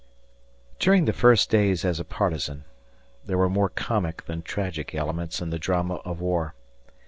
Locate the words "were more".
3.37-3.69